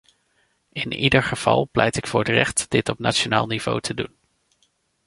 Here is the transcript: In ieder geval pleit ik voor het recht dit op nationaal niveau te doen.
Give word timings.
In 0.71 0.91
ieder 0.93 1.23
geval 1.23 1.65
pleit 1.71 1.95
ik 1.97 2.07
voor 2.07 2.19
het 2.19 2.29
recht 2.29 2.69
dit 2.69 2.89
op 2.89 2.99
nationaal 2.99 3.47
niveau 3.47 3.81
te 3.81 3.93
doen. 3.93 4.15